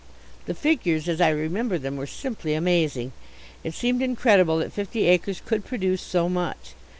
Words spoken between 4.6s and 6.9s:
fifty acres could produce so much.